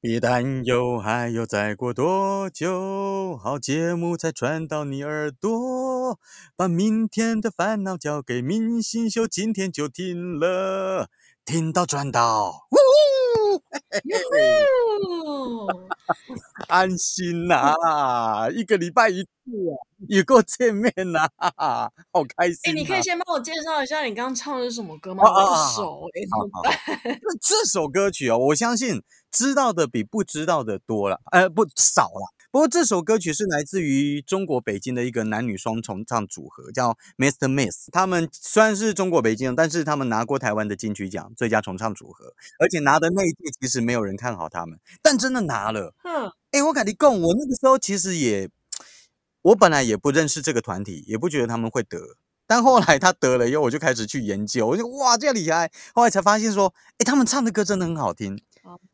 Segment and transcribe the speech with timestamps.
[0.00, 6.20] 别担忧，还要再过多久，好节目才传到你耳朵。
[6.54, 11.08] 把明天的烦恼交给明星秀，今天就听了，
[11.44, 12.76] 听到赚到，呜！
[16.68, 17.74] 安心呐，
[18.54, 19.74] 一个礼拜一 次啊，
[20.08, 21.26] 有够见面呐，
[22.12, 22.70] 好开心。
[22.70, 25.24] 哎，你可以先帮我介绍一下你刚刚唱的是什么歌吗？
[25.24, 27.20] 我不熟哎，怎么办？
[27.42, 29.02] 这首歌曲哦，我相信。
[29.30, 32.34] 知道的比不知道的多了，呃，不少了。
[32.50, 37.46] 不过这首歌曲是来自于中国北京的一个男女双重唱组合，叫 Mr.
[37.46, 37.90] Miss。
[37.92, 45.94] 他们虽然是中国北京，但是他们拿过台湾的金曲奖最佳重唱组合，而且拿的那一届其实没有人看好他们，但真的拿了。
[46.04, 48.48] 嗯，哎，我跟你讲，我那个时候其实也，
[49.42, 51.98] 我本来也不认识这个团体，也不觉得他们会得，
[52.46, 55.70] 但后来他得了以后，我就开始去研究，我就哇，这样厉害。
[55.94, 58.40] 后来才发现说，哎，他们唱的歌真的很好听。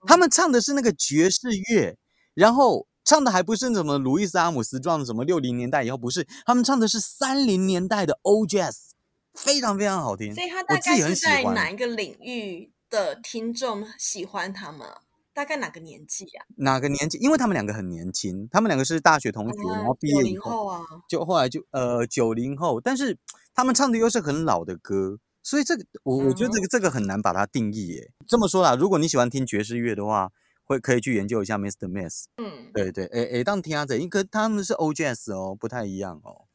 [0.06, 1.96] 他们唱的是那个爵士乐，
[2.34, 8.90] 然后唱的还不是什么路易斯阿姆斯壮的什么六零年代以后不是，他们唱的是三零年代的 O Jazz，
[9.34, 10.34] 非常非常好听。
[10.34, 14.88] 所以他大概是在哪一个领域的听众喜欢他们？
[15.32, 16.46] 大概哪个年纪啊？
[16.58, 17.18] 哪个年纪？
[17.18, 23.18] 因为他们两个很年轻，他们两个是大学同学，然后毕业以后啊，就后来就呃九零后，但是
[23.52, 25.18] 他们唱的又是很老的歌。
[25.44, 28.10] 所以这个我我觉得这个这个很难把它定义耶。
[28.26, 30.32] 这么说啦，如果你喜欢听爵士乐的话，
[30.64, 31.86] 会可以去研究一下 Mr.
[31.86, 32.24] Miss。
[32.38, 36.46] 嗯，对对，诶诶，当听下子，因为他们是 O Jazz 哦，不太一样哦，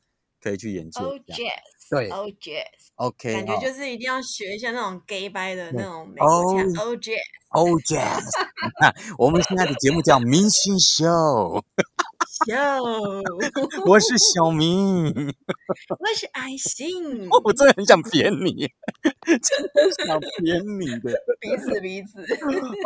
[0.42, 2.64] 可以去研究 O Jazz，对，O Jazz。
[2.96, 6.66] OK，感觉就是一定要学一下那种 gay 掰的那种美国腔。
[6.84, 8.24] O Jazz，O Jazz。
[9.20, 11.64] 我们现在的节目叫明星秀。
[12.46, 12.56] 秀，
[13.86, 18.68] 我是小明， 我是爱心， 我真的很想扁你，
[19.26, 22.22] 真的想扁你的，彼此彼此。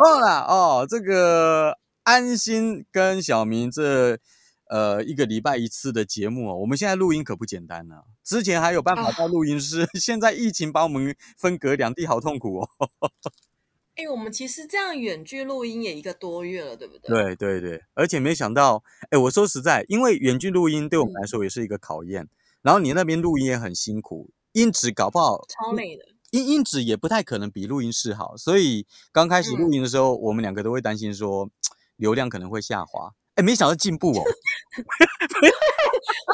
[0.02, 4.18] 好啦，哦，这个安心跟小明这
[4.68, 7.96] 呃一个礼拜一次的节目哦，我们现在录音可不简单呢。
[8.24, 12.68] 之前还有办法到录音室，现在疫情把我们分隔两地，好痛苦哦。
[13.96, 17.36] 哎，我们其实这样远距录音也一个多月了，对不对？
[17.36, 22.28] 对对对，而且没想到，哎，我说实在，因为远距录音对我们来说也是一个考验。
[22.62, 28.36] 然后你那边录音也很辛苦，音质搞不好超累的，音音质也不太可能比录音室好。
[28.36, 31.48] 所以刚开始录音的时候，我们两个都会担心说
[31.96, 33.12] 流量可能会下滑。
[33.36, 34.22] 哎，没想到进步哦！
[34.24, 34.82] 我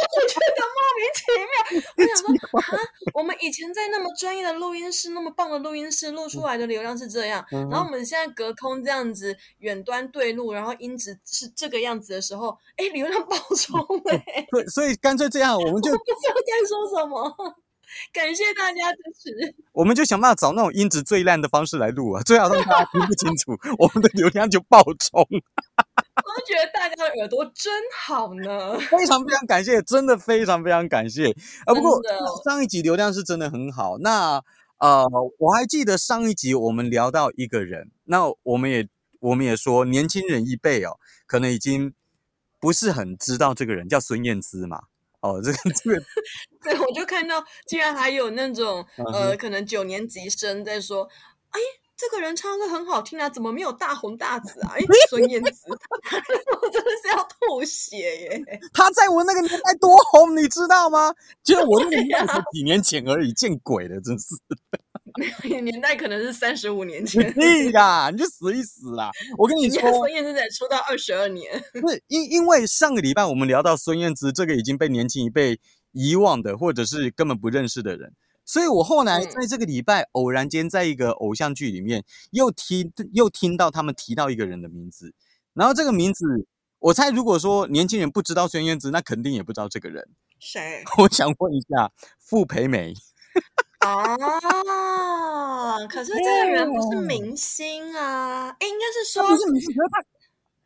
[0.00, 1.49] 就觉得莫名其妙。
[1.97, 2.78] 我想 说啊，
[3.15, 13.81] 我们以前在那么专业的录音室、那么棒的录音室录出来的流量是这样，然后我们现在隔空这样子远端对录，然后音质是这个样子的时候，哎，流量爆冲
[14.11, 14.47] 哎！
[14.53, 17.56] 对，所以干脆这样，我们就 不知道该说什么。
[18.12, 25.27] 感谢大家支持，我们就想办法找那种音质最烂的方式来录啊，最好让大家听不清楚，我们的流量就爆冲。
[26.25, 31.31] 我觉得大家的耳朵真好呢， 非常非常感谢，真的非常非常感谢。
[31.64, 32.00] 啊，不过
[32.44, 33.98] 上一集流量是真的很好。
[33.98, 34.42] 那
[34.78, 35.06] 呃，
[35.38, 38.88] 我还记得上一集我们聊到一个人，那我们也
[39.20, 41.92] 我们也说年轻人一辈哦，可能已经
[42.58, 44.82] 不是很知道这个人叫孙燕姿嘛。
[45.20, 46.02] 哦，这个这个，
[46.64, 51.08] 对，我就看到竟然还有那种呃，可能九年级生在说，
[51.50, 51.60] 哎。
[52.00, 54.72] 这个人唱歌很好听啊，怎么没有大红大紫啊？
[54.75, 54.81] 哎，
[55.11, 58.43] 孙燕姿， 我真的是要吐血耶！
[58.72, 61.15] 他在我那个年代多红，你知道吗？
[61.44, 64.34] 就我那个年代是几年前而已，见鬼了，真是！
[65.61, 67.31] 年代可能是三十五年前。
[67.34, 69.11] 对呀，你就死一死啦！
[69.37, 71.62] 我跟你说，孙燕姿才出道二十二年。
[71.82, 75.59] 不是因因为上个礼拜我们聊到孙燕姿这个已经被年轻一辈
[75.93, 78.15] 遗忘的，或者是根本不认识的人。
[78.44, 85.14] 所以我后来在这个礼拜偶然间在一个偶像剧里面又听又听到他们提到一个人的名字，
[85.54, 86.24] 然后这个名字
[86.78, 90.08] 我猜如果说年轻人不知道孙燕姿，那肯定也不知道这个人
[90.38, 90.82] 谁。
[90.98, 92.94] 我想问一下傅培梅。
[93.86, 94.16] 哦，
[95.88, 100.02] 可是这个人不是明星啊，哎，应该是说不是明星，可是他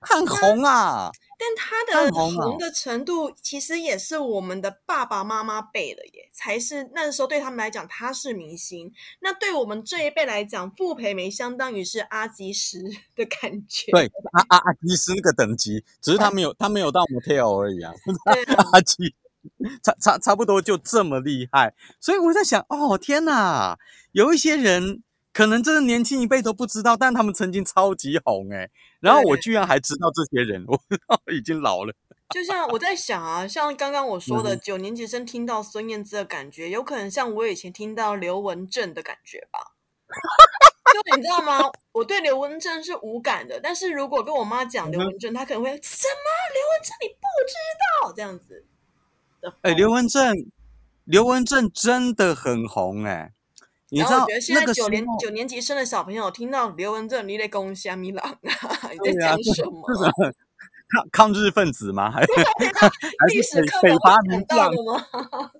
[0.04, 1.10] 很红啊。
[1.36, 8.90] 但他的红的程度，其实也是我们的爸爸妈妈辈的耶，才是那时候对他们来讲他是明星。
[9.20, 12.78] 那对我们这一辈来讲，傅培梅相当于是阿基师
[13.16, 13.90] 的感觉。
[13.90, 17.92] 对，阿阿阿基师那个等级，只是他没有他没有到 motel 而已啊。
[18.72, 19.14] 阿基
[19.82, 23.76] 差差差不多就这么厉害，所以我在想，哦天哪，
[24.12, 25.02] 有一些人。
[25.36, 28.70] 可能真的年轻一辈都不知道，但他们曾经超级红哎，
[29.04, 30.80] 然后我居然还知道这些人，我
[31.30, 31.94] 已经老了。
[32.30, 39.74] 就像我在想啊，像刚刚我说的，九年级生听到孙燕姿的感觉，有可能像我以前听到刘文正的感觉吧。
[40.94, 41.60] 就你知道吗？
[41.92, 48.64] 我对刘文正是无感的，但是如果跟我妈讲刘文正，她可能会什么刘文正你不知道这样子。
[49.60, 50.34] 哎，刘文正，
[51.04, 53.32] 刘文正真的很红哎。
[53.90, 58.38] 你知道现在九年九年级生的小朋友听到刘文正 你在攻虾米郎啊？
[58.92, 59.82] 你在讲什么？
[61.12, 62.10] 抗抗日分子吗？
[62.10, 62.28] 还 是
[63.28, 63.96] 历史课本
[64.30, 65.06] 讲到的吗？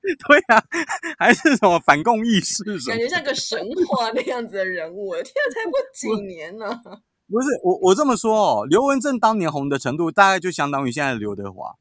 [0.00, 0.62] 对啊，
[1.18, 2.64] 还是什么反共意识？
[2.88, 5.12] 感觉像个神话那样子的人物。
[5.14, 6.66] 天啊，才过几年呢？
[7.28, 11.74] 不是我，我这么说哦，刘文正当年红的程度，大概就相当于现在的刘德华，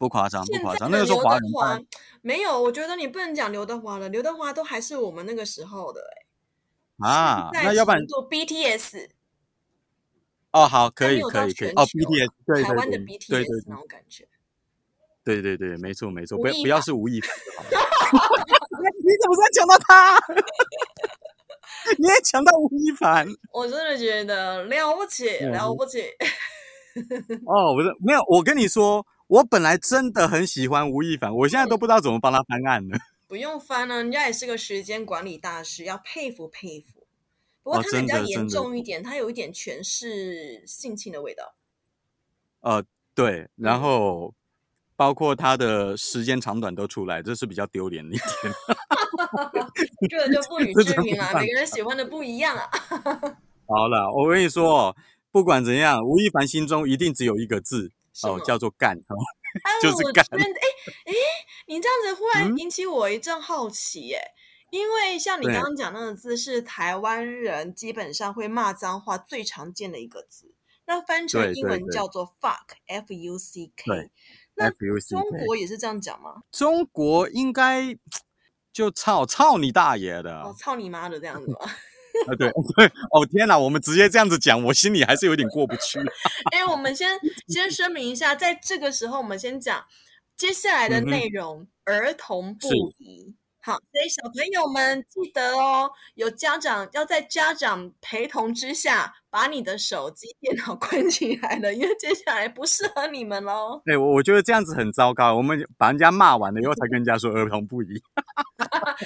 [0.00, 0.90] 不夸张，不夸张。
[0.90, 1.42] 那个时候华人
[2.22, 7.06] 没有，我觉得你不能讲刘德华了，刘德华都还是我们那个时候的哎。
[7.06, 9.10] 啊，那要不然做 BTS。
[10.52, 11.70] 哦，好，可以，可以，可以。
[11.72, 14.26] 哦，BTS，对台湾的 BTS 那种感觉。
[15.22, 17.30] 对对对，没错没错，不不要是吴亦凡。
[17.60, 20.18] 你怎么在讲到他？
[21.98, 23.28] 你也抢到吴亦凡？
[23.52, 26.04] 我真的觉得了不起，了不起。
[27.44, 32.98] 哦，不是，没有，我跟你说，我本来真的很喜欢吴亦凡，我现在都不知道怎么帮他翻案了。
[33.28, 37.06] 不用翻了，人家也是个时间管理大师，要佩服佩服。
[37.62, 41.54] 不过他比较严重一点，他有一点权势性侵的味道。
[42.60, 42.84] 呃，
[43.14, 44.34] 对，然后。
[44.96, 48.52] 包括他的时间长短都出来，这是比较丢脸的一点。
[50.10, 52.68] 这个就不予置评了，每个人喜欢的不一样啊。
[53.66, 54.94] 好了，我跟你说，
[55.32, 57.90] 不管怎样，吴亦凡心中一定只有一个字
[58.28, 58.98] 哦，叫做干，
[59.82, 60.24] 就是干。
[60.30, 60.38] 哎
[61.06, 61.14] 哎，
[61.66, 64.20] 你这样子忽然引起我一阵好奇，耶，
[64.70, 70.54] 因为像你刚刚讲那个字，是台湾人基本上会骂脏话最常见的一个字，
[70.86, 74.10] 那翻成英文叫做 fuck，f u c k。
[74.54, 76.42] 那中国也是这样讲吗？
[76.50, 77.96] 中国应该
[78.72, 81.58] 就操操你大爷的，哦，操你妈的这样子吗？
[82.26, 85.98] 啊，对 对，哦天哪，我们直接这样子讲，我心里还是有点过不去。
[86.52, 87.18] 哎，我们先
[87.48, 89.84] 先声明一下，在这个时候，我们先讲
[90.36, 92.68] 接下来的内容，儿童不
[92.98, 93.36] 宜。
[93.62, 103.82] 好，所以小朋友们记得哦，有家长要在家长陪同之下，把你的手机、电脑 关起来了，因为接下来不适合你们喽。
[103.84, 105.34] 对，我我觉得这样子很糟糕。
[105.34, 108.02] 我们把人家骂完了以后，才跟人家说儿童不宜。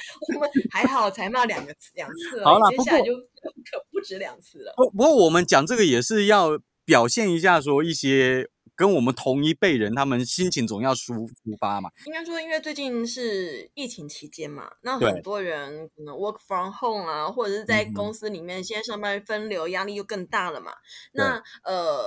[0.35, 3.14] 我们还好，才骂两个两次，好了，接下来就
[3.70, 4.73] 可不止两次了。
[4.76, 8.49] 不不过，我们讲这个也是要表现一下，说一些。
[8.76, 11.88] 跟我们同一辈人，他们心情总要抒抒发嘛。
[12.06, 20.73] 应该说，因为最近是疫情期间嘛，那很多人可能 work from home 啊，或者是在公司里面，现在上班分流压力又更大了嘛。
[21.12, 22.05] 那呃，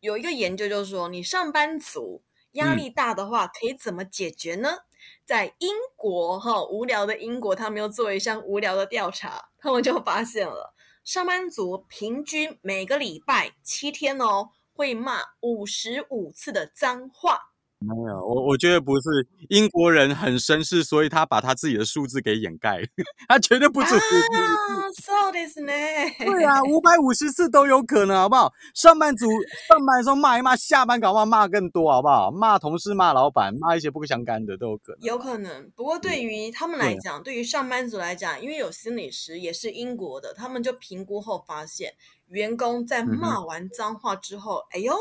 [0.00, 2.22] 有一个研究就是说，你上班族
[2.52, 4.80] 压力大的话，可以怎么解决呢？
[5.30, 10.74] 在英国哈，无聊的英国，他们又做一项无聊的调查，他们就发现了，
[11.04, 14.48] 上班族平均每个礼拜七天哦。
[14.72, 17.49] 会骂五十五次的脏话？
[17.80, 22.82] 没有，我我觉得不是英国人很绅士，所以他把他自己的数字给掩盖，
[23.26, 25.02] 他绝对不止五十次。
[25.02, 25.72] So 呢？
[26.18, 28.52] 对啊，五百五十次都有可能，好不好？
[28.74, 29.26] 上班族
[29.66, 32.30] 上班的时候骂一骂，下班搞不好骂更多，好不好？
[32.30, 35.00] 骂同事、骂老板、骂一些不相干的都有可能。
[35.00, 41.94] 有可能，不过对于他们来讲，对于上班族来讲，因为有心理师也是英国的，他们就评估后发现。
[42.28, 44.94] 员工在骂完脏话之后，哎呦，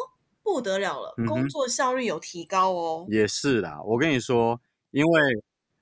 [0.53, 3.05] 不得了了，工作效率有提高哦。
[3.09, 4.59] 也是啦，我跟你说，
[4.91, 5.21] 因为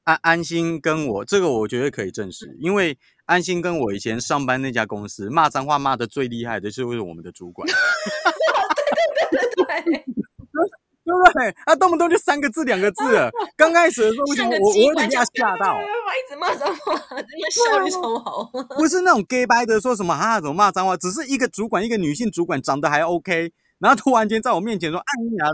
[0.04, 7.68] 安安心跟我这个，我觉得可以证实，因为安心跟我以前上班那家公司骂脏话骂的最厉害的，就是我们的主管。
[7.68, 10.04] 对对对对对。
[11.08, 11.56] 对不对？
[11.66, 13.02] 他动不动就三个字、两个字。
[13.56, 15.80] 刚开始的时候，为什么我我会被他吓到？
[15.80, 18.52] 一直骂脏话，真的效率超好。
[18.76, 20.98] 不是那种 gay 白的说什么啊，怎么骂脏话？
[20.98, 25.50] 只是一个主管，一个女性主管，长得还 OK，然后突然间在我面前说“爱你啊”，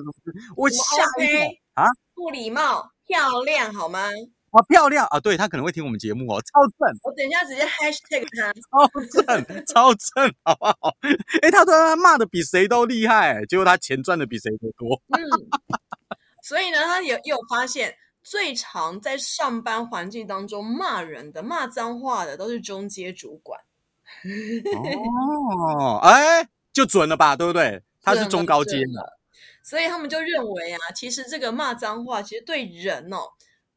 [0.55, 0.75] 我吓
[1.21, 1.41] 一跳
[1.73, 1.85] 啊！
[2.15, 4.09] 不礼貌，漂亮好吗？
[4.51, 5.19] 啊，漂亮啊！
[5.19, 6.95] 对他可能会听我们节目哦，超正。
[7.03, 8.87] 我等一下直接 hashtag 他，超
[9.23, 10.95] 正，超正，好不好？
[11.41, 15.01] 哎，他说他骂的比谁都厉害，结果他钱赚的比谁都多。
[15.17, 15.19] 嗯，
[16.43, 23.59] 所以呢，他有有发现，最常在上班环境当中骂人的、骂脏话的，都是中阶主管。
[25.81, 27.35] 哦，哎，就准了吧？
[27.35, 27.81] 对不对？
[28.03, 29.17] 他是中高阶的，
[29.63, 33.29] 所以他们就认为啊，其实这个骂脏话，其实对人哦。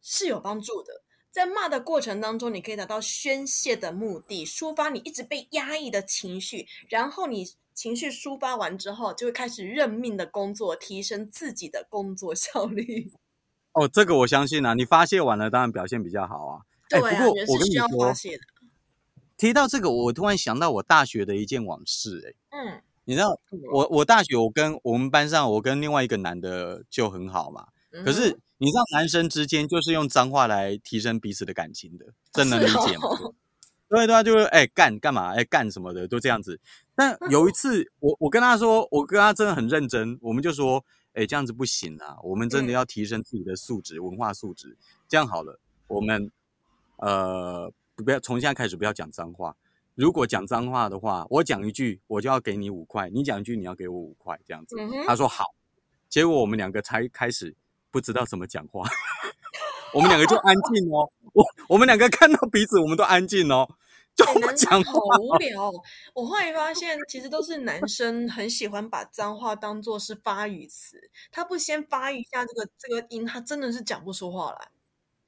[0.09, 1.02] 是有帮助的，
[1.33, 13.11] 在骂的过程当中，你可以达到宣泄的目的，抒发你一直被压抑的情绪，然后你情绪抒发完之后，就会开始认命的工作，提升自己的工作效率。
[13.73, 16.62] 哦，这个我相信啊，你发泄完了，当然表现比较好啊。
[16.88, 18.14] 对啊，不过我跟你说，
[19.37, 23.40] 提到这个，我突然想到我大学的一件往事、哎，嗯，你知道
[23.72, 27.68] 我我大学我跟我们班上我跟另外一个男的就很好嘛，
[28.04, 33.08] 可嗯是你知道男生之间就是用脏话来提升彼此的感情的，这能理解吗？
[33.08, 33.34] 哦
[33.88, 36.58] 对对啊，就是哎干干嘛哎干什么的都这样子。
[36.96, 44.76] 但有一次我我跟他说，我跟他真的很认真，我们就说哎这样子不行啊，我们真的嗯要提升自己的素质、文化素质。
[45.08, 46.32] 这样好了，我们
[46.96, 49.54] 呃不要从现在开始不要讲脏话。
[49.96, 54.76] 如果讲脏话的话，我讲一句我就要给你五块，你讲一句你要给我五块，这样子。
[54.78, 55.54] 嗯，他说好，
[56.10, 57.56] 结果我们两个才开始
[57.90, 58.86] 不知道怎么讲话，
[59.94, 61.10] 我们两个就安静哦。
[61.32, 63.66] 我我们两个看到彼此，我们都安静哦，
[64.14, 65.00] 就哎不男生好。
[65.18, 65.82] 无聊哦。
[66.12, 74.68] 我后来发现，其实都是男生很喜欢把脏话当做是发语词，他不先发一下这个这个音，他真的是讲不出话来。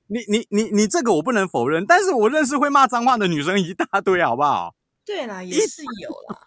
[0.08, 4.74] 你你你你这个我不能否认，但是我认识会骂脏话的女生一大堆，好不好？
[5.04, 6.40] 对啦，也是有啦。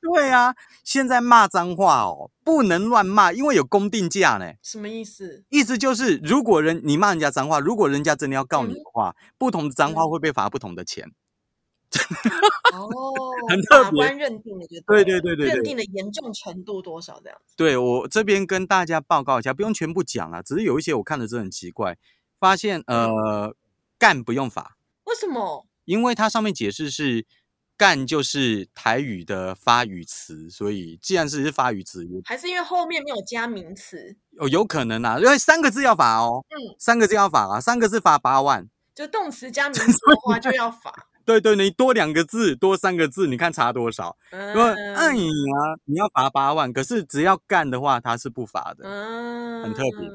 [0.14, 0.54] 对啊，
[0.84, 4.52] 现在骂脏话哦，不能乱骂，因为有公定价呢。
[4.62, 5.44] 什么意思？
[5.48, 11.10] 意思就是，如果人你骂人家脏话，如果人家真的要告你的话，不同的脏话嗯会被罚不同的钱。
[12.72, 12.90] 哦，
[13.48, 17.54] 很特别法官认定的就对对了对对认定的严重程度多少这样子。
[17.56, 21.96] 对我这边跟大家报告一下，不用全部讲啊，只是有一些我看的真的很奇怪，
[22.38, 23.54] 发现呃
[23.98, 25.66] 干不用罚，为什么？
[25.84, 27.24] 因为它上面解释是
[27.76, 38.68] 干就是台语的发语词，所以既然是发语词，有还是因为后面没有加名词，哦有可能啊，因为三个字要罚哦，嗯，三个字要罚啊，三个字罚八万。
[38.94, 41.08] 就动词加名 词的话就要罚。
[41.26, 44.16] 对对，你多两个字，多三个字，你看差多少？
[44.30, 45.22] 嗯因为哎呀，
[45.84, 48.84] 你要罚八万，可是只要干的话，它是不罚的。
[48.88, 50.08] 嗯，很特别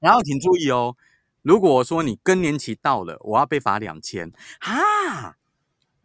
[0.00, 0.94] 然后请注意哦，
[1.42, 5.36] 如果我说你更年期到了，我要被罚两千，哈，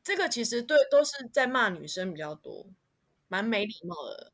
[0.04, 2.68] 这个其实对都是在骂女生比较多，
[3.28, 4.32] 蛮没礼貌的。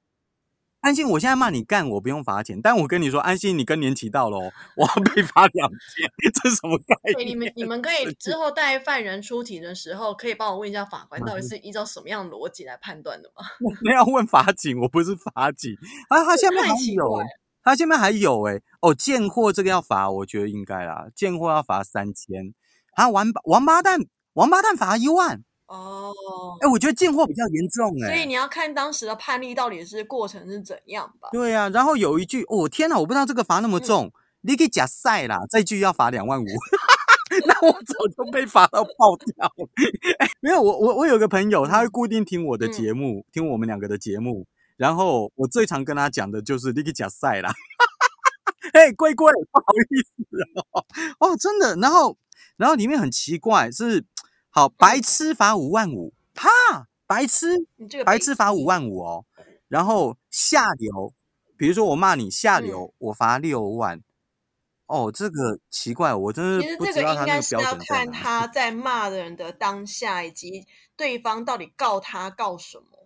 [0.82, 7.28] 安心，我现在骂你干，我不用罚钱，但我跟你说，安心，你更年期到了哦，我要被 罚两千，这是什么概对，念？
[7.28, 13.46] 你们你们可 以之后带犯人出庭的时候，可以帮我问一下法官，嗯到底是依照什么样的逻辑来判断的吗？
[13.86, 15.78] 没有问法警，我不是法警
[16.10, 17.20] 啊，他下面还有
[17.64, 22.54] 他下面还有哎、哦，贱货这个要罚，我觉得应该啦，贱货要罚三千，
[22.96, 24.00] 啊，王八王八蛋，
[24.34, 26.12] 王八蛋罚一万，哦，
[26.62, 31.30] 哎、我觉得贱货比较严重哎、所以你要看当时的判例到底是过程是怎样吧。
[31.32, 36.46] 对呀、然后有一句，哦天哪，我不知道这个罚那么嗯重，你给假赛啦，这句要罚两万五，
[37.46, 39.70] 那我早就被罚到爆掉了。
[40.20, 44.46] 哎，没有，我我我有个朋友，他会固定听我的嗯节目，听我们两个的节目，
[44.82, 47.54] 然后我最常跟他讲的就是你给假赛啦。
[48.74, 50.84] 哎，龟龟，不好意思哦，
[51.20, 52.18] 哦，真的，然后
[52.58, 54.04] 然后里面很奇怪是，
[54.50, 56.50] 好白痴罚五万五，哈，
[57.06, 57.68] 白痴
[58.04, 59.26] 白痴罚五万五哦，
[59.68, 61.14] 然后下流，
[61.56, 64.02] 比如说我骂你下嗯流，我罚六万。
[64.88, 68.12] 哦，这个奇怪，我真是不知道他那个标是要看准在哪。
[68.12, 70.66] 他在骂的人的当下，以及
[70.98, 73.01] 对方到底告他告什么。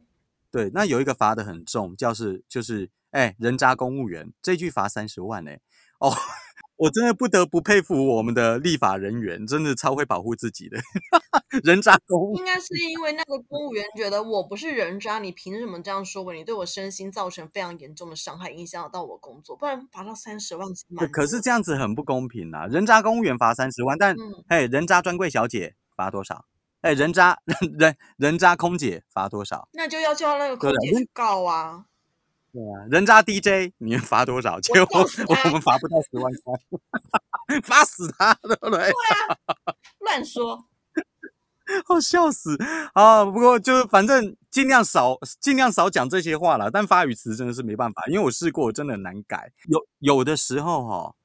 [0.56, 5.60] 对，那有一个罚的很重，叫是就是，哎，人渣公务员这句罚三十万哎，
[6.00, 6.16] 哦，
[6.78, 10.80] 我真的不得不佩服我们的立法人员，真的超会保护自己的，
[11.62, 16.34] 人渣公务应该是因为那个公务员觉得我不是人渣，你凭什么这样说我？
[16.34, 22.66] 你对我身心造成非常严重的伤害，影响到我工作，不然罚到三十万是蛮可是这样子很不公平啊！
[22.68, 26.46] 人渣公务员罚三十万，但嗯嘿，人渣专柜小姐罚多少？
[26.86, 29.68] 哎，人渣 人人人渣空姐罚多少？
[29.74, 31.86] 那就要叫那个空姐去告啊。
[32.54, 34.60] 对啊，人渣 DJ 你们罚多少？
[34.62, 38.78] 结果告他我们罚不到十万块， 罚死他，对不对？
[38.78, 39.38] 对啊
[40.02, 40.64] 乱说，
[41.86, 42.56] 好，笑死
[42.94, 43.26] 啊！
[43.26, 46.70] 不过就反正尽量少尽量少讲这些话了。
[46.70, 49.52] 但发语词真的是没办法，因为我试过，真的很难改。
[49.68, 51.16] 有有的时候哈、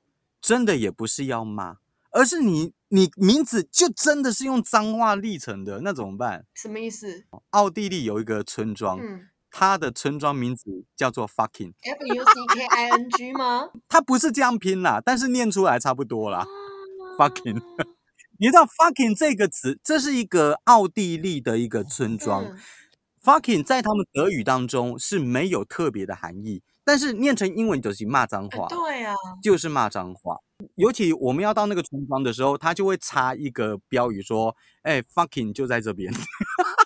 [0.41, 1.77] 真的也不是要骂，
[2.13, 6.45] 而是你你名字就真的是用脏话立成的，那怎么办？
[6.55, 7.25] 什么意思？
[7.51, 13.71] 奥地利有一个村庄，嗯它的村庄名字叫做 fucking，，F U C K I N G 吗？
[13.89, 16.45] 它不是这样拼啦，但是念出来差不多啦。
[17.19, 17.87] fucking 啊
[18.39, 22.45] 你知道 fucking 这个词，这是一个奥地利的一个村庄。
[22.45, 22.59] 嗯
[23.23, 30.37] fucking 在他们德语当中是没有特别的含义，但是念成英文就是骂脏哎话，对啊，就是骂脏话。
[30.75, 36.13] 尤其我们要到那个村庄的时候，他就会插一个标语说：“哎、f u c k i n g 就在这边。”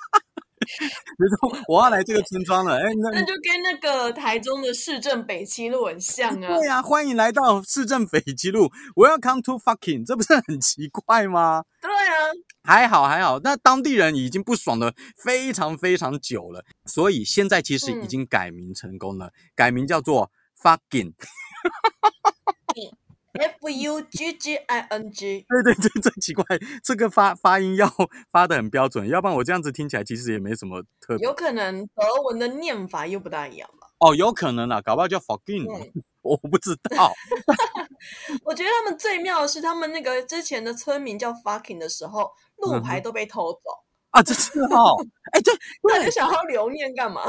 [1.16, 6.58] 比如说我要来这个村庄了，哎，那那就跟那个台中的市政北七路很像啊。
[6.58, 11.64] 对啊，欢迎来到市政北七路，Welcome to fucking，这不是很奇怪吗？
[11.80, 12.14] 对啊，
[12.62, 14.92] 还好还好，那当地人已经不爽了
[15.22, 20.30] 非常非常久了，所以现在其实已嗯经改名成功了，改名叫做
[20.62, 21.12] fucking。
[23.34, 26.44] F U G G I N G，对对对，真奇怪，
[26.82, 27.92] 这个发发音要
[28.30, 31.26] 发的很标准，要不然我这样子听起来其实也没什么特别。
[31.26, 33.88] 有可能德文的念法又不大一样吧。
[33.98, 37.12] 哦，有可能啊，搞不好叫 fucking，、嗯我不知道。
[38.44, 43.58] 我觉得他们最妙的是，他们那个之前的村民叫 fucking 的时候，路牌都被偷走，
[44.10, 44.96] 啊，真是哦，
[45.32, 47.22] 哎，对对那你，想要留念干嘛？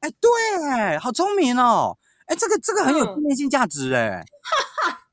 [0.00, 4.24] 哎对，好聪明哦，哎，这个这个很有嗯纪念性价值哎。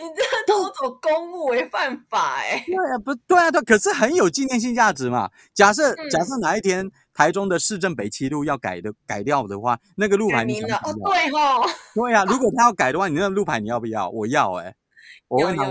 [0.00, 5.30] 你这偷走公物违犯法哎、对啊，不对啊，对，可是很有纪念性价值嘛。
[5.52, 10.80] 假设、假嗯设哪一天台中的市政北七路要改的改掉的话，那个路牌你想不要？
[10.92, 14.08] 对哦，对啊，如果他要改的话，你那个路牌你要不要？
[14.08, 14.74] 我要哎、
[15.28, 15.68] 我会有拿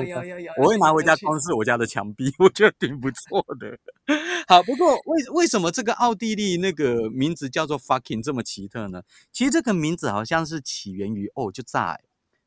[0.57, 3.77] 我会拿回家装饰我家的墙壁，我觉得挺不错的。
[4.48, 9.01] 好，不过为为什么这个奥地利那个名字叫做 fucking 这么奇特呢？
[9.31, 12.00] 其实这个名字好像是起源于哦，就在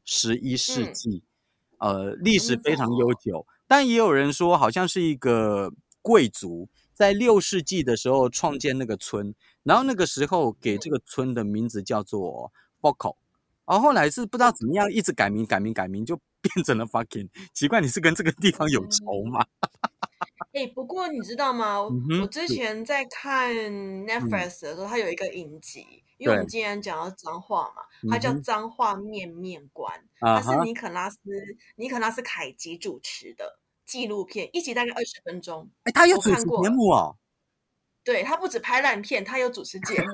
[0.05, 1.23] 十一世嗯纪，
[1.83, 9.35] 呃，历史嗯非常悠久，但也有人说好像是一个贵族在六世纪的时候创建那个村，
[9.65, 13.17] 然后那个时候给这个村的名字叫做 Foco，
[13.67, 17.29] 然后后来是不知道怎么样一直改名改名改名，就变成了 fucking。
[17.55, 19.47] 奇怪，你是跟这个地方有仇吗？
[20.53, 21.79] 哎、不过你知道吗？
[22.11, 29.91] 嗯我之前在看 Netflix 的时候，它有一个影集，因为我们对今天讲到脏话嘛，它叫脏话面面观》，
[30.27, 31.19] 啊它是，尼可拉斯
[31.77, 35.71] 尼可拉斯凯奇主持的纪录片，一集大概二十分钟。
[35.85, 37.17] 哎，他有主持节目哦。
[38.05, 40.09] 对他不止拍烂片，他有主持节目。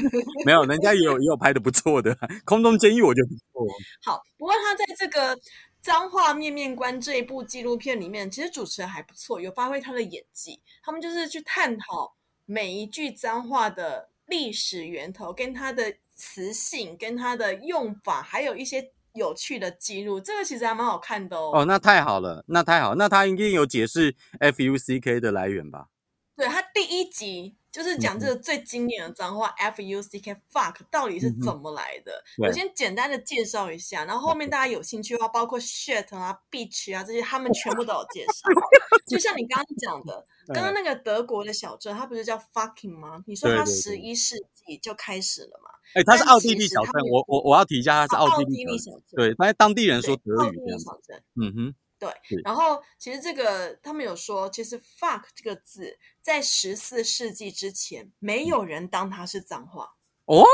[0.46, 3.74] 没有，人家也有也有拍的不错的，《空中监狱》我觉得不错。
[4.02, 5.36] 好，不过他在这个
[5.84, 10.58] 《脏话面面观》这一部纪录片里面，其实主持人还不错，有发挥他的演技。
[10.82, 20.18] 他们就是去探讨每一句脏话的历史源头，跟它的词性、跟它的用法，还有一些有趣的记录。
[20.18, 21.50] 这个其实还蛮好看的哦。
[21.52, 25.88] 哦，那太好了，那太好，那他应该有解释 F U C K 的来源吧？
[26.34, 32.12] 对，他第一集就是讲这个最经典的脏话、f u c k fuck 到底是怎么来的。
[32.36, 38.48] 对我先简单的介绍一下，然后后面大家有兴趣的话，包括 shit 啊、bitch 啊这些，他们全部都有介绍。
[39.10, 43.24] 就像你刚刚讲的，刚刚那个德国的小镇，它不是叫 fucking 吗？
[43.26, 45.70] 你说它十一世纪就开始了嘛？
[45.94, 50.84] 哎，它是但奥地利小镇我我我要提一下，它是啊奥地利小镇，对，反正当地人对说德奥地利语这样子。
[50.84, 51.22] 小镇。
[51.34, 51.74] 嗯哼，
[52.22, 52.40] 是。
[52.44, 59.94] 然后，其实这个他们有说，其实 “fuck” 这个字在十四世纪之前，没有人当它是脏话，
[60.26, 60.44] 哦，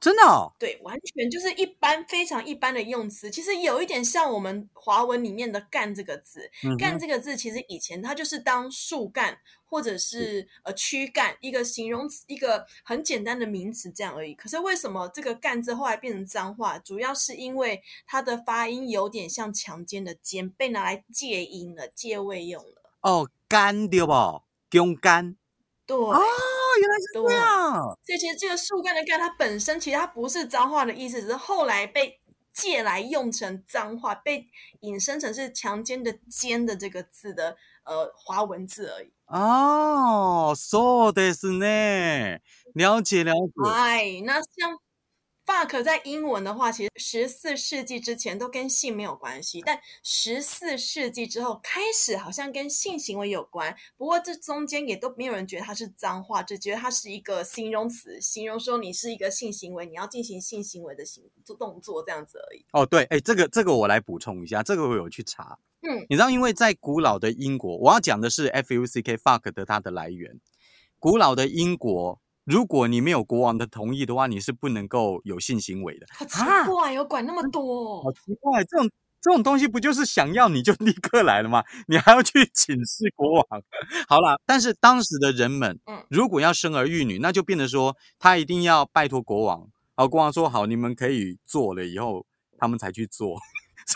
[0.00, 3.30] 真的哦，对，完全就是一般非常一般的用词。
[3.30, 14.34] 其实有一点像我们华文里面的“干”这个字，“嗯哼，干”这个字其实以前它就是当树干或者是呃躯干一个形容词，一个很简单的名词这样而已。
[14.34, 16.78] 可是为什么这个“干”字后来变成脏话？
[16.78, 22.90] 主要是因为它的发音有点像强奸的“奸”，被拿来借音了，借位用了。
[23.02, 24.12] 哦，干对不？
[24.70, 25.36] 公干
[25.84, 26.18] 对，哦，
[26.99, 27.97] 原来是这对样。
[28.05, 32.19] 所以其实这个树干的干，它本身其实它不是脏话的意思，只是后来被
[32.53, 34.47] 借来用成脏话，被
[34.81, 39.11] 引申成是强奸的“奸”的这个字的呃华文字而已。
[39.27, 42.41] 哦，そうですね。
[42.73, 43.69] 了解了解。
[43.69, 44.77] 哎，那像
[45.50, 53.74] fuck 在英文的话，其实十四世纪之前都跟性没有关系，但十四世纪之后开始好像跟性行为有关。
[53.96, 61.24] 不过这中间也都没有人觉得它是脏话，只觉得它是一个形容词，形容说你是一个性行为，你要进行性行为的行
[61.58, 62.64] 动作这样子而已。
[62.72, 65.58] 哦，对，哎，这个这个我来补充一下，这个我有去查。
[65.82, 70.38] 嗯，你知道，因为在古老的英国，我要讲的是 F U C K fuck 的它的来源。
[71.00, 76.06] 古老的英国，如果你没有国王的同意的话，你是不能够有性行为的。
[76.12, 81.62] 好奇啊怪哦，管那么多、好奇怪，这种这种东西不就是想要你就立刻来了吗？
[81.86, 83.46] 你还要去 请示国王？
[84.08, 92.26] 好啦，但是当时的人们嗯，如果要生儿育女，那就变得说他一定要拜托国王，好，国王说好，你们可以做了以后，
[92.58, 93.38] 他们才去做，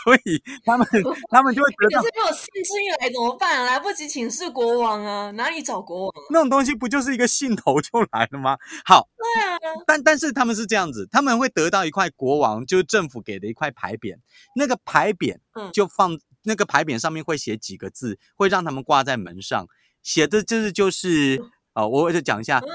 [0.03, 0.87] 所以他们
[1.29, 3.65] 他们就会觉得到可是如果兴致一来怎么办、啊？
[3.65, 6.27] 来不及请示国王啊，哪里找国王啊？
[6.29, 8.57] 那种东西不就是一个信头就来了吗？
[8.83, 14.17] 好，对啊，但但是他们是这样子，他们会得到一块国王就是政府给的一块牌匾，
[14.55, 19.65] 那个牌匾嗯就放、那个牌匾上面会写几个字，会让他们挂在门上，
[20.03, 21.41] 写的就是就是
[21.73, 22.67] 啊，我就讲一下嗯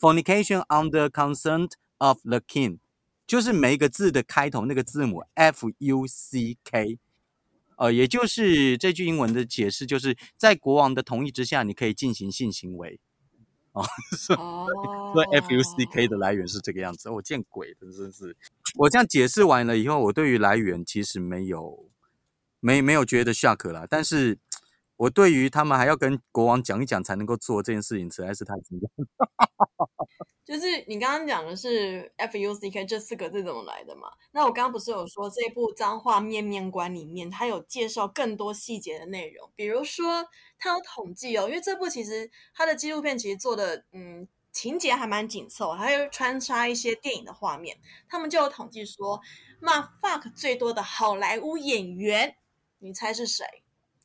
[0.00, 2.78] ，fornication under consent of the king，
[3.26, 6.98] 就是每一个字的开头那个字母 F U C K，
[7.76, 13.00] 呃，也就是这句英文的解释，就是在国王的同意之下，你可以进行性行为。
[13.72, 13.84] 哦，
[14.16, 17.10] 所以 F U C K 的来源是这个样子。
[17.10, 18.34] 我、见鬼了，真是！
[18.76, 21.90] 我这样解释完了以后，我对于来源其实没有
[22.60, 24.38] 没没有觉得 shock 啦，但是
[24.96, 28.88] 我对于他们还要跟国王讲一讲才能够做这件事情，实在是太惊讶。
[30.46, 34.08] 就是你刚刚讲的是 F U C K 这四个字怎么来的嘛？
[34.30, 40.24] 那我刚刚不是有说这部脏话面面观里面，它有介绍更多细节的内容，比如说
[40.56, 47.76] 它有统计哦，因为这部其实它的纪录片其实做的嗯情节还蛮紧凑，还有穿插一些电影的画面，
[48.08, 49.20] 他们就有统计说
[49.60, 52.36] 骂 fuck 最多的好莱坞演员，
[52.78, 53.44] 你猜是谁？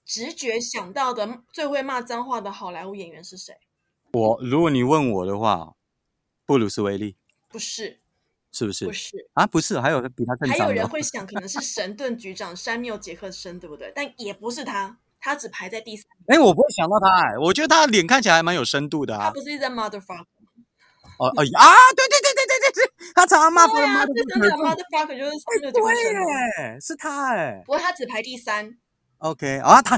[0.05, 3.53] 直觉想到的最会骂脏话的好莱坞演员是谁？
[4.13, 5.73] 我如果你问我的话，
[6.45, 7.15] 布鲁斯威利
[7.47, 8.01] 不是，
[8.51, 8.85] 是不是？
[8.85, 9.29] 不是。
[9.33, 10.71] 啊，不是，还有比他更还有。
[10.71, 13.91] 人会想，可能是神盾局长山缪杰克森，对不对？
[13.95, 19.25] 但也不是他，他只排在第三，哎，我不会想到他哎，我觉得他的脸看起来还蛮有深度的啊。
[19.25, 20.25] 他不是一直在 motherfucker
[21.17, 26.73] 哦哦啊，对对对对对对对，他常常骂对啊，妈这真的 motherfucker 就是山缪杰克森对哦。
[26.73, 27.61] 耶，是他哎。
[27.65, 28.77] 不过他只排第三，
[29.21, 29.97] OK 啊，他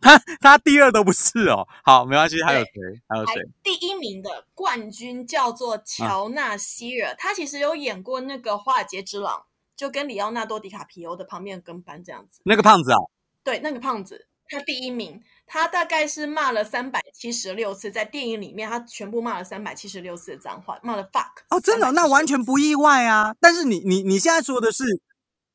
[0.00, 1.66] 他他第二都不是哦。
[1.84, 2.70] 好，没关系，还有谁？
[3.08, 3.34] 还有谁？
[3.62, 9.38] 第一名的冠军叫做乔纳希尔，他其实有演过那个《华尔街之狼》，
[9.76, 12.40] 就跟里奥纳多·迪卡皮欧的旁边跟班这样子。
[12.44, 12.98] 那个胖子啊，
[13.42, 23.34] 对，那个胖子，他第一名，他大概是骂了三百七十六次，在电影里面他全部骂了三百七十六次的脏话，骂了 fuck 哦，真的哦、那完全不意外啊。
[23.40, 24.84] 但是你你你现在说的是，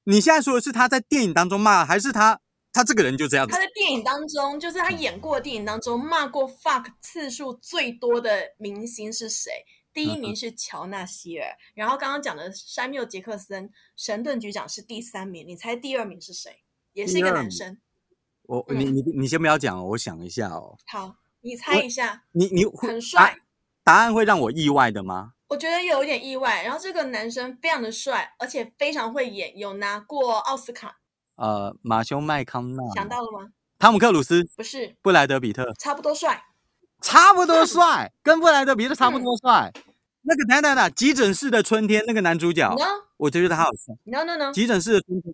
[0.03, 2.39] 你现在说的是他在电影当中骂，还是他
[2.73, 3.59] 他这个人就这样子他？
[3.59, 9.51] 在电影当中，就是他演过的电影当中骂过 fuck 次数最多的明星是谁？
[9.93, 16.61] 第一名是乔纳希尔，然后刚刚讲的山缪杰克森，神盾局长是第三名，你猜第二名是谁？
[16.93, 17.79] 也是一个男生。
[18.43, 20.77] 我嗯你你你先不要讲哦，我想一下哦。
[20.85, 23.39] 好，你猜一下，你你很帅。
[23.83, 25.33] 答案会让我意外的吗？
[25.47, 26.61] 我觉得有一点意外。
[26.61, 30.99] 然后这个男生非常的帅，而且非常会演，有拿过奥斯卡，
[31.37, 33.47] 呃，马修麦康纳、想到了吗？
[33.79, 36.43] 汤姆克鲁斯、不是，布莱德比特，差不多帅。
[37.01, 39.71] 差不多 帅，跟布莱德比特差不多帅。
[40.23, 42.85] 那个等等等，急诊室的春天那个男主角，No
[43.17, 43.95] 我觉得他好帅。
[44.05, 45.33] No No No，急诊室的春天，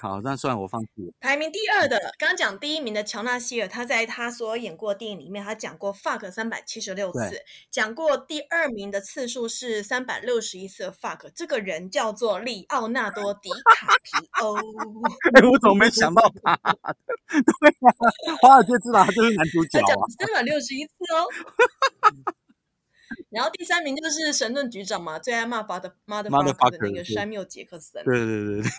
[0.00, 1.12] 好，那算了，我放弃了。
[1.20, 11.30] 排名第二的，刚刚讲第一名的乔纳希尔，他在他所演过的电影里面，他讲过 fuck 三百七十六次对，讲过第二名的次数是三百六十一次的 fuck。
[11.34, 14.56] 这个人叫做利奥纳多·迪卡皮 欧。
[14.56, 16.56] 哎，我怎么没想到他？
[17.30, 17.92] 对啊，
[18.40, 20.04] 华尔街之狼他就是男主角他讲啊。
[20.18, 21.28] 三百六十一次哦。
[23.30, 28.04] 然后第三名就是神盾局长嘛，最爱骂 mother motherfucker 的 Motherfucker，那个对山缪杰克森。
[28.04, 28.70] 对对对对，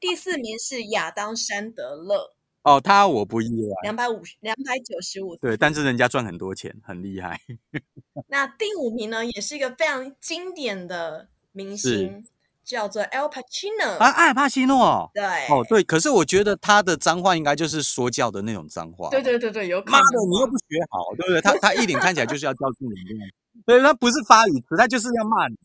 [0.00, 3.74] 第四名是亚当山德勒，哦，他我不意外。
[3.82, 5.36] 两百五十两百九十五。
[5.36, 7.40] 对，但是人家赚很多钱，很厉害。
[8.28, 12.24] 那第五名呢，也是一个非常经典的明星，
[12.64, 13.98] 叫做 Al Pacino。
[13.98, 15.10] 啊，艾帕西诺。
[15.12, 19.10] 对，哦，对，可是我觉得他的脏话应该就是说教的那种脏话。
[19.10, 21.40] 对对对对，有可能妈的，你又不学好，对不对？
[21.40, 23.28] 他他一脸看起来就是要教训你这样，
[23.66, 25.56] 对，他不是发语词，他就是要骂你，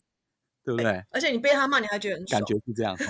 [0.64, 1.04] 对不对？
[1.10, 2.46] 而且你被他骂，你还觉得很爽感。
[2.46, 2.96] 觉是这样。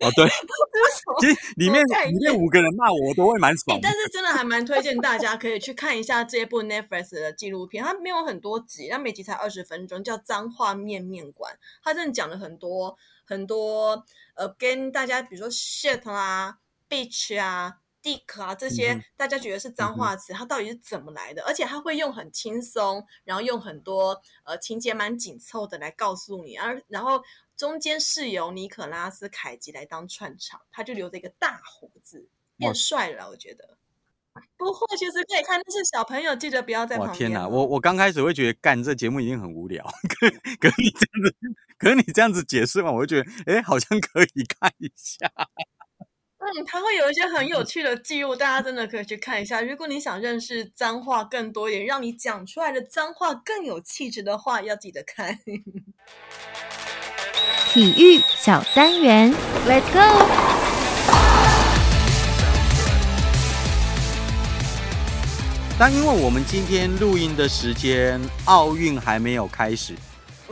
[0.00, 3.92] 哦，对，这是什么其实里面里面五个人骂我，我都会蛮欸爽的但。
[3.92, 21.42] 是真的还蛮推荐大家可以去看一下这部 Netflix 的纪录片，它没有很多集，它每集才二十分钟，叫《脏话面面馆》，它真的讲了很多很多呃，跟大家比如说 shit 啦、bitch 啊、dick 啊这些、大家觉得是脏话词，它到底是怎么来的？
[21.44, 27.24] 而且它会用很轻松，然后用很多呃情节蛮紧凑的来告诉你，而然后
[27.56, 33.78] 中间是由尼可拉斯凯奇来当串场，他就留着一个大胡子，变哇帅了，我觉得。
[34.56, 37.62] 不过其实可以看，但是小朋友记得不要在哇天哪，旁边哦。
[37.62, 41.36] 我我刚开始会觉得干这节目已经很无聊， 可可你这样子，
[41.78, 45.30] 可你这样子解释嘛，我就觉得，哎，好像可以看一下。
[46.44, 49.62] 嗯，它会有一些很有趣的记录，大家真的可以去看一下。
[49.62, 55.38] 如果你想认识脏话更多一点，让你讲出来的脏话更有气质的话，要记得看。
[57.72, 59.32] 体育小单元
[59.66, 59.98] ，Let's go！
[65.78, 69.94] 但因为我们今天录音的时间，奥运还没有开始，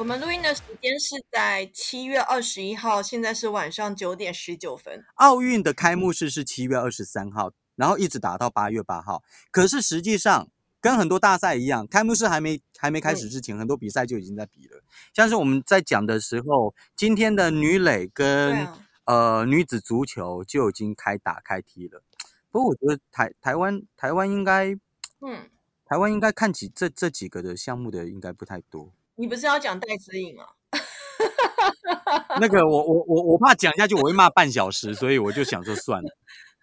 [0.02, 5.04] 我们录音的时间是在七月二十一号，现在是晚上九点十九分。
[5.14, 9.22] 奥运的开幕式是七月二十三号，然后一直打到八月八号。
[9.52, 10.48] 可是实际上，
[10.80, 14.82] 跟很多大赛一样，开幕式还没还没开始之前，很多比赛就已经在比了。
[15.14, 22.02] 像是我们在讲的时候，今天的女垒跟、啊，呃女子足球就已经开打开踢了。
[22.50, 24.76] 不过我觉得台台湾台湾应该
[25.20, 25.48] 嗯，
[25.86, 28.92] 台湾应该看起这这几个的项目的应该不太多。
[29.16, 30.46] 你不是要讲戴资颖啊？
[32.40, 36.08] 那个我我我我怕讲下去我会骂半小时，所以我就想说算了。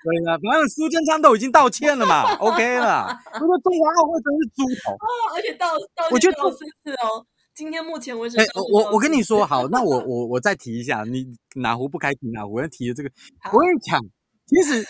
[0.02, 3.20] 对啊，反正苏贞昌都已经道歉了嘛，OK 了。
[3.38, 4.94] 不过中华奥会真是猪头。
[4.94, 13.12] 哦，而且到到我觉得有四次哦，今天目前为止哎、我我跟你说，好，那我我我再提一下，你哪壶不开提哪壶，我要提的这个，
[13.52, 14.00] 我跟你讲，
[14.48, 14.86] 其实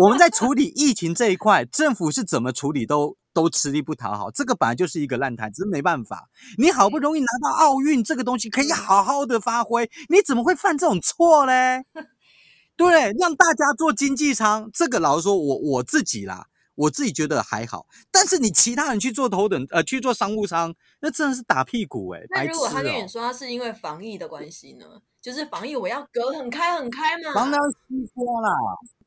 [0.00, 11.84] 我们在处理疫情这一块，政府是怎么处理都都吃力不讨好，这个本来就是一个烂摊，只是没办法，你好不容易拿到奥运这个东西，可以好好的发挥，你怎么会犯这种错嘞？
[12.78, 24.86] 对，让大家做经济舱，这个老实说，我我自己啦，我自己觉得还好，但是你其他人去做头等呃去做商务舱，那真的是打屁股哎、那如果他跟哦、你说他是因为防疫的关系呢？
[25.20, 27.34] 就是防疫我要隔很开很开嘛。
[27.34, 28.48] 防当然西瓜啦，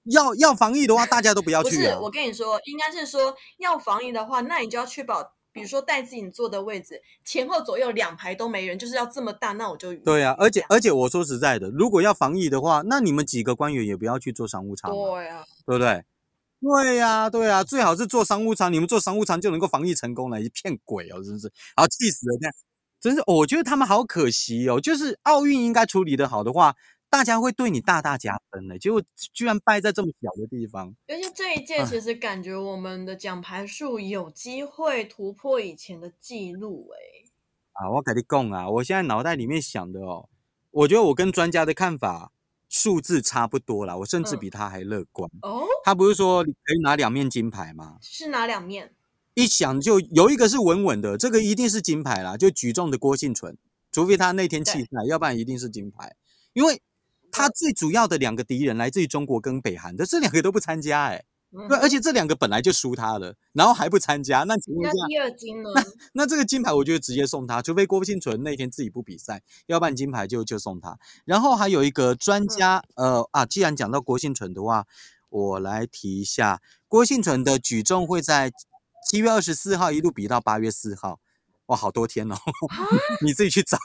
[0.04, 1.98] 要要防疫的话，大家都不要去不是。
[2.02, 16.04] 我跟你说，应该是说要防疫的话，那你就要确保，比如说戴自己坐的位置前后左右两排都没人，就是要这么大，那我就对啊，而且而且我说实在的，如果要防疫的话，那你们几个官员也不要去做商务舱嘛，对啊，对不对？
[16.62, 22.54] 对呀、对呀、最好是做商务舱，你们做商务舱就能够防疫成功了，一骗鬼哦，真是，好气死了，这样，
[23.00, 26.76] 真是，我觉得他们好可惜哦，就是奥运应该处理的好的话，
[27.10, 29.02] 大家会对你大大加分的，结果
[29.34, 30.96] 居然败在这么小的地方。
[31.08, 37.26] 而且这一届其实感觉我们的奖牌数有机会突破以前的记录、欸，
[37.74, 40.30] 啊，我跟你讲啊，我现在脑袋里面想的哦，
[40.72, 42.32] 我觉得我跟专家的看法
[42.68, 45.30] 数字差不多啦，我甚至嗯比他还乐观。
[45.42, 47.98] 哦，他不是说你可以拿两面金牌吗？
[48.02, 48.94] 是拿两面？
[49.34, 53.58] 一想就有一个是稳稳的，这个一定是金牌啦，就举重的郭幸存，
[53.92, 56.16] 除非他那天弃赛，要不然一定是金牌，
[56.54, 56.82] 因为
[57.32, 61.26] 他最主要的两个敌人来自于中国跟北韩的，这两个都不参加、欸，
[61.68, 65.70] 对，而且且这两个本来就输他了，然后还不参加，那请问一下，那第二金呢？
[66.14, 70.98] 那这个金牌我觉得直接送他，除非郭幸存那天自己不比赛，要不然金牌就就送他。
[71.26, 74.86] 然后还有一个专家，呃啊，既然讲到郭幸存的话，
[75.30, 78.52] 我来提一下，郭幸存的举重会在
[79.10, 81.20] 七月二十四号一路比到八月四号，
[81.70, 82.88] 哇，好多天哦，啊，
[83.22, 83.78] 你自己去找。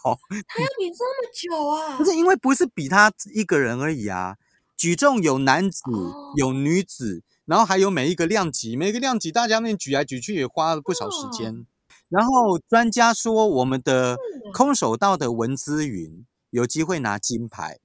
[0.49, 2.05] 他要比这么久啊不？
[2.05, 4.37] 是因为不是比他一个人而已啊，
[4.77, 11.66] 举重有男子、哦有女子，然后还有每一个量级，每一个量级大家那举来举去也花了不少时间。
[12.09, 14.16] 然后专家说，我们的
[14.53, 17.79] 空手道的文姿云有机会拿金牌。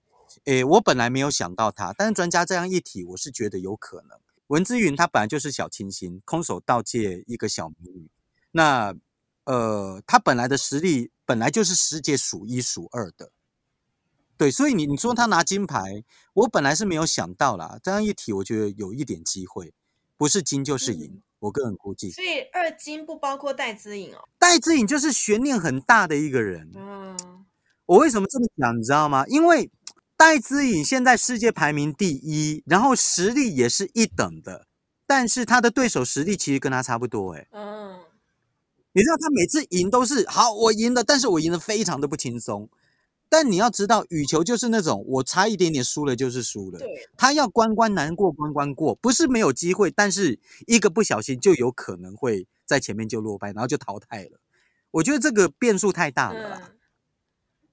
[0.46, 4.18] 诶，我本来没有想到他，但是专家这样一提，我是觉得有可能。
[4.48, 8.10] 文姿云她本来就是小清新，空手道界一个小美女。
[8.52, 8.96] 那
[9.45, 13.32] 呃，他本来的实力本来就是世界数一数二的。
[14.38, 17.78] 对，所以你你说他拿金牌，我本来是没有想到啦。
[17.84, 19.73] 这样一提，我觉得有一点机会，
[20.15, 22.10] 不是金就是银，我个人估计。
[22.12, 24.30] 所以二金不包括戴资颖哦。
[24.38, 26.71] 戴资颖就是悬念很大的一个人。
[26.73, 27.45] 嗯，
[27.86, 29.25] 我为什么这么讲，你知道吗？
[29.28, 29.69] 因为
[30.15, 34.67] 戴资颖现在世界排名第一，然后实力也是一等的，
[35.06, 37.34] 但是他的对手实力其实跟他差不多。
[37.34, 37.99] 诶，嗯，
[39.00, 42.70] 你知道他每次赢都是好，我赢了，但是我赢得非常的不轻松。
[43.30, 46.80] 但你要知道，羽球就是那种我差一点点输了就是输了。
[46.80, 54.40] 对，他要关关难过关关过，不是没有机会，但是一个不小心就有可能会在前面就落败，然后就淘汰了。
[54.92, 56.62] 我觉得这个变数太大了啦。
[56.66, 57.68] 嗯，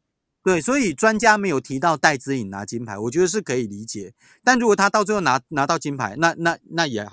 [0.45, 4.13] 对，所以专家没有提到戴资颖拿金牌，我觉得是可以理解。
[4.45, 7.09] 但如果他到最后拿拿到金牌，那那那也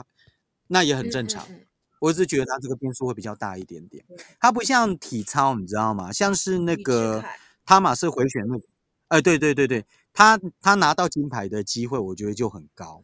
[0.67, 1.45] 那也很正常。
[1.47, 1.65] 嗯嗯
[2.03, 6.11] 我只是觉得他这个变数会比较大一点点对，他不像体操，你知道吗？
[6.11, 8.65] 像是那个凯汤马是回旋那个，
[9.07, 13.01] 哎、对对对对，他他拿到金牌的机会，我觉得就很高。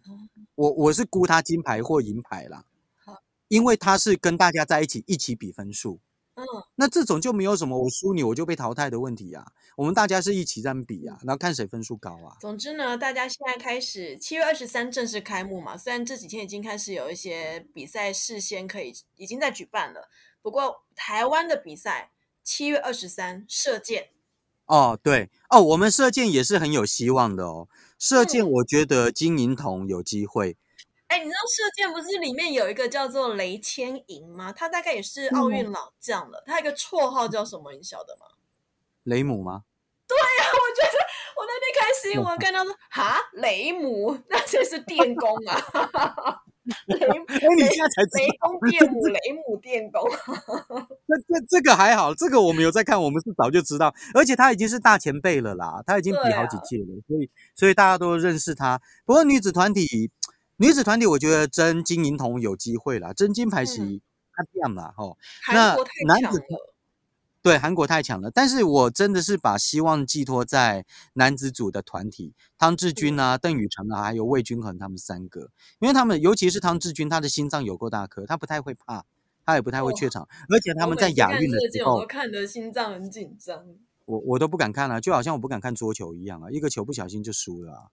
[0.56, 2.66] 我我是估他金牌或银牌啦，
[3.48, 6.02] 因为他是跟大家在一起一起比分数，
[6.42, 9.46] 嗯，那这种就没有什么我输你我就被淘汰的问题啊。
[9.76, 12.36] 我们大家是一起这样比啊，然后看谁分数高啊。
[12.42, 15.78] 总之呢，大家现在开始七月二十三正式开幕嘛。
[15.78, 20.10] 虽然这几天已经开始有一些比赛事先可以已经在举办了，
[20.42, 22.12] 不过台湾的比赛
[22.44, 24.10] 七月二十三射箭，
[24.66, 27.68] 哦，对哦，我们射箭也是很有希望的哦。
[27.98, 30.58] 射箭嗯我觉得金银铜有机会，
[31.10, 34.54] 哎，你知道射箭不是里面有一个叫做雷千银吗？
[34.56, 37.74] 他大概也是奥运老将了，他有一个绰号叫什么？
[37.74, 38.28] 你晓得吗？
[39.04, 39.64] 雷姆吗？
[40.08, 40.98] 对呀 我觉得
[41.36, 46.42] 我那天看新闻看到说，哈，雷姆， 那谁是电工啊？
[46.86, 50.08] 雷哎，你现在才知雷道，公电母，雷母电工。
[51.08, 58.80] 这这这个还好，这个我们有在看，我们是早就知道，而且他已经是大前辈了啦，他已经比好几届了，所以所以大家都认识他。
[59.06, 60.12] 不过女子团体，
[60.60, 64.02] 女子团体，我觉得争金银铜有机会啦，争金牌嗯是
[64.34, 65.18] 他这样啦，吼。
[65.54, 65.74] 那
[66.06, 66.44] 男子
[67.42, 79.06] 对，韩国太强了，但是我真的是把希望寄托在男子组的团体，汤志军嗯啊、邓宇成啊，还有魏均衡他们三个，因为他们尤其是汤志军，他的心脏有够大颗，他不太会怕，
[79.46, 83.64] 他也不太会哦怯场，而且他们在亚运的时候我，看的心脏很紧张。
[84.04, 87.84] 我我都不敢看啊，就好像我不敢看桌球一样啊，一个球不小心就输了、啊。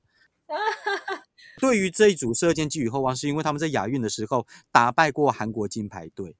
[1.60, 6.36] 对于这一组射箭寄予厚望，是因为他们在亚运的时候打败过韩国金牌队，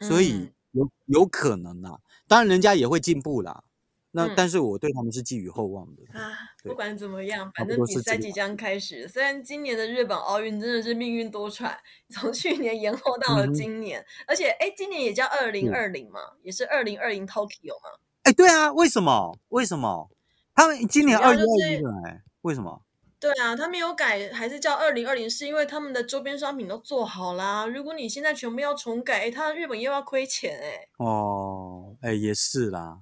[0.00, 1.98] 所以嗯有有可能啊。
[2.26, 3.64] 当然，人家也会进步啦。
[4.10, 6.02] 那、嗯但是我对他们是寄予厚望的。
[6.18, 6.32] 啊，
[6.64, 9.06] 不管怎么样，反正比赛即将开始。
[9.06, 11.76] 虽然今年的日本奥运真的是命运多舛，
[12.08, 17.98] 从去年延后到了今年，而且哎，今年也叫二零二零嘛，也是二零二零 Tokyo 嘛。
[18.22, 19.38] 哎，对啊，为什么？
[19.50, 20.10] 为什么？
[20.54, 22.82] 他们今年二零二是一了，哎，为什么？
[23.20, 27.66] 对啊，他没有改，还是叫二零二零，是因为他们的周边商品都做好啦。
[27.66, 30.88] 如果你现在全部要重改，哎，他日本又要亏钱哎。
[30.98, 33.00] 哦，哎，也是啦。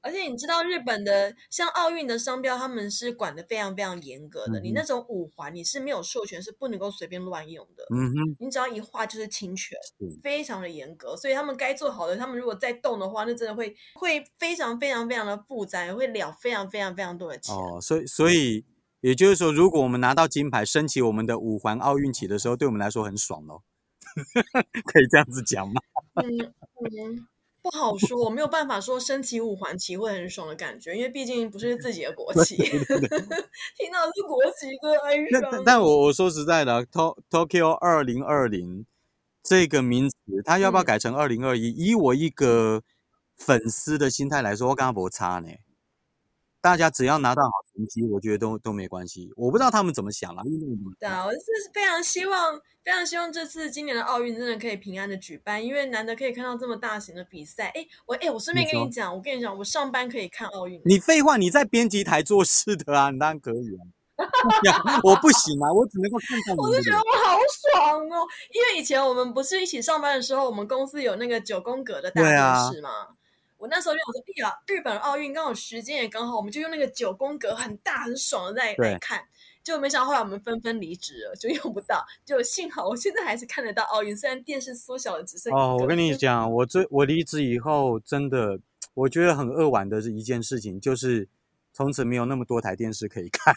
[0.00, 4.58] 而且你知道日本的像奥运的商标，他们是管的非常非常严格的。
[4.60, 7.84] 嗯你那种五环你是没有授权，是不能够随便乱用的。
[7.92, 11.16] 嗯哼，你只要一画就是侵权，是非常的严格。
[11.16, 17.54] 所以他们该做好的，他们如果再动的话，那真的会会非常非常非常的复杂，会了非常非常非常多的钱。
[17.54, 18.64] 哦，所以所以
[19.00, 23.62] 也就是说，如果我们拿到金牌，升起我们的五环奥运旗的时候，对我们来说很爽哦。
[24.84, 25.80] 可以这样子讲吗？
[26.14, 27.26] 嗯嗯，
[27.62, 32.56] 不好说，我没有办法说升起五环旗会很爽的感觉，因为毕竟不是自己的国旗，
[33.76, 35.64] 听到是国旗就哀伤那但。
[35.64, 38.84] 但我我说实在的，To Tokyo 二零二零
[39.42, 41.70] 这个名词，它要不要嗯改成二零二一？
[41.70, 42.82] 以我一个
[43.36, 45.50] 粉丝的心态来说，我跟他不差呢。
[46.60, 49.30] 大家只要拿到好成绩，我觉得都都没关系。
[49.36, 50.42] 我不知道他们怎么想啦，
[50.98, 51.38] 对啊，我是
[51.72, 57.68] 非常希望，非常希望这次今年的奥运真的可以平安的举办，因为难得可以看到这么大型的比赛。
[57.74, 60.80] 哎，我哎，我顺便跟你讲，我跟你讲，我上班可以看奥运。
[60.84, 63.86] 你废话，你在编辑台做事的啊，你当然可以啊。
[65.04, 66.74] 我不行啊，我只能够看看我。
[66.74, 67.38] 就觉得我好
[67.72, 72.90] 爽哦，因为以前我们不是一起上班的时候，我们公司有那个九宫格的大电视嘛。
[73.58, 79.20] 我那时候就想说，哎呀，日本奥运刚好时间也刚好，我们就用那个九宫格很大很爽的在对来看。
[79.64, 82.02] 结果没想到后来我们纷纷离职了，就用不到。
[82.24, 88.58] 就幸好我现在还是看得到奥运，虽然电视缩小了只剩哦，我跟你讲，我最我离职以后，真的
[88.94, 91.28] 我觉得很扼腕的是一件事情，就是
[91.74, 93.54] 从此没有那么多台电视可以看。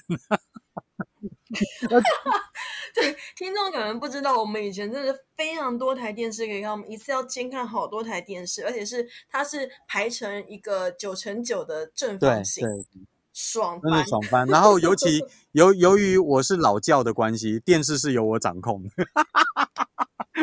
[2.93, 12.85] 对，听众可能不知道，我们以前真的非常多台电视可以看，我们一次要监看好多台电视，而且是它是排成一个九乘九的正方形，对，
[13.33, 14.07] 爽真的翻。
[14.07, 14.47] 爽翻。
[14.47, 18.89] 然后尤其 由由于我是老教的关系，电视是由我掌控的。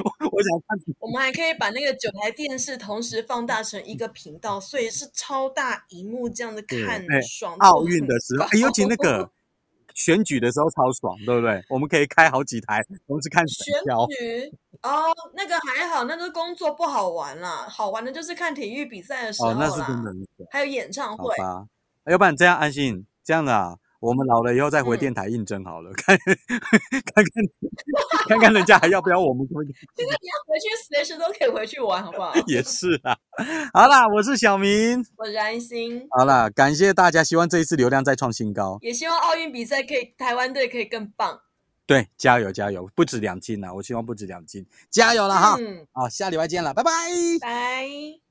[0.04, 7.56] 我我想看我们还可以把那个九台电视同时放大成一个频道，所以是超大荧幕这样子看，哎爽。
[7.58, 9.28] 奥运的时候，哎尤其那个
[9.98, 11.60] 选举的时候超爽，对不对？
[11.68, 13.74] 我们可以开好几台，同时看选。
[13.82, 20.12] 举哦，那个还好，那个工作不好玩啦，好玩的就是看体育比赛的时候哦，那是，真的。
[20.52, 21.36] 还有演唱会。
[21.38, 21.66] 好吧，
[22.06, 26.36] 要不然这样安心这样的啊，我们老了以后再回嗯电台应征好了， 看看
[27.14, 27.24] 看
[28.28, 29.64] 看看人家还要不要我们回。
[29.96, 32.32] 现 在你要回去，随时都可以回去玩，好不好？
[32.46, 33.16] 也是啊，
[33.72, 41.40] 好啦，我是小明，我是安心，好啦，感谢大家，希望这一次流量再创新高，也希望奥运比赛可以台湾队可以更棒。
[41.86, 46.90] 对，加油加油，不止两金啦，我希望不止两金，加油了哈，嗯，好，下礼拜见了，拜拜。
[47.40, 48.27] 拜。